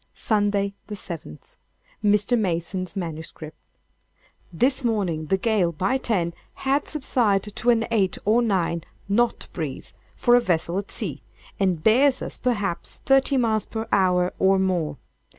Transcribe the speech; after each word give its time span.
"Sunday, 0.15 0.73
the 0.87 0.95
seventh. 0.95 1.57
[Mr. 2.03 2.35
Mason's 2.35 2.95
MS.] 2.95 3.33
This 4.51 4.83
morning 4.83 5.27
the 5.27 5.37
gale, 5.37 5.71
by 5.71 5.99
10, 5.99 6.33
had 6.55 6.87
subsided 6.87 7.55
to 7.57 7.69
an 7.69 7.85
eight 7.91 8.17
or 8.25 8.41
nine—knot 8.41 9.47
breeze, 9.53 9.93
(for 10.15 10.35
a 10.35 10.41
vessel 10.41 10.79
at 10.79 10.89
sea,) 10.89 11.21
and 11.59 11.83
bears 11.83 12.23
us, 12.23 12.39
perhaps, 12.39 12.95
thirty 13.05 13.37
miles 13.37 13.67
per 13.67 13.87
hour, 13.91 14.33
or 14.39 14.57
more. 14.57 14.97